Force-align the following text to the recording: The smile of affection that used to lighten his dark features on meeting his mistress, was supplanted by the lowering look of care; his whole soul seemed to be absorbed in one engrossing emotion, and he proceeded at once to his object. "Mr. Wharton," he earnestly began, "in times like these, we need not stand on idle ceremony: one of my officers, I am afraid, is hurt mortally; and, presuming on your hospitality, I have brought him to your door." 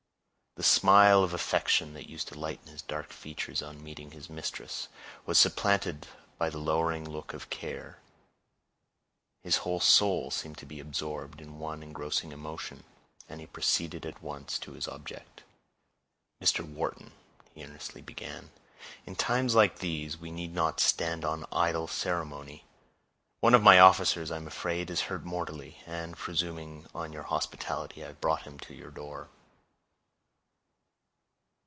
The 0.57 0.65
smile 0.65 1.23
of 1.23 1.33
affection 1.33 1.93
that 1.93 2.09
used 2.09 2.27
to 2.27 2.37
lighten 2.37 2.67
his 2.67 2.81
dark 2.81 3.13
features 3.13 3.61
on 3.61 3.81
meeting 3.81 4.11
his 4.11 4.29
mistress, 4.29 4.89
was 5.25 5.37
supplanted 5.37 6.09
by 6.37 6.49
the 6.49 6.57
lowering 6.57 7.09
look 7.09 7.33
of 7.33 7.49
care; 7.49 7.99
his 9.43 9.55
whole 9.63 9.79
soul 9.79 10.29
seemed 10.29 10.57
to 10.57 10.65
be 10.65 10.81
absorbed 10.81 11.39
in 11.39 11.57
one 11.57 11.81
engrossing 11.81 12.33
emotion, 12.33 12.83
and 13.29 13.39
he 13.39 13.47
proceeded 13.47 14.05
at 14.05 14.21
once 14.21 14.59
to 14.59 14.73
his 14.73 14.89
object. 14.89 15.43
"Mr. 16.43 16.65
Wharton," 16.67 17.13
he 17.55 17.63
earnestly 17.63 18.01
began, 18.01 18.51
"in 19.05 19.15
times 19.15 19.55
like 19.55 19.79
these, 19.79 20.17
we 20.17 20.31
need 20.31 20.53
not 20.53 20.81
stand 20.81 21.23
on 21.23 21.45
idle 21.53 21.87
ceremony: 21.87 22.65
one 23.39 23.53
of 23.55 23.63
my 23.63 23.79
officers, 23.79 24.29
I 24.29 24.35
am 24.35 24.47
afraid, 24.47 24.89
is 24.89 25.03
hurt 25.03 25.23
mortally; 25.23 25.81
and, 25.85 26.17
presuming 26.17 26.87
on 26.93 27.13
your 27.13 27.23
hospitality, 27.23 28.03
I 28.03 28.07
have 28.07 28.19
brought 28.21 28.43
him 28.43 28.59
to 28.59 28.75
your 28.75 28.91
door." 28.91 29.29